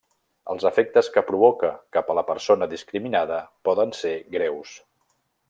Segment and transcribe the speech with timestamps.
[0.51, 3.39] Els efectes que provoca cap a la persona discriminada
[3.71, 4.75] poden ser greus.